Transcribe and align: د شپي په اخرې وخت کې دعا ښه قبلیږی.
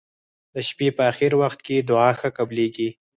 د 0.53 0.55
شپي 0.67 0.87
په 0.97 1.01
اخرې 1.11 1.37
وخت 1.41 1.59
کې 1.67 1.85
دعا 1.89 2.09
ښه 2.19 2.29
قبلیږی. 2.37 2.89